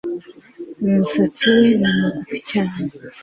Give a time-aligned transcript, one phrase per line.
[0.85, 2.79] Umusatsi we ni mugufi cyane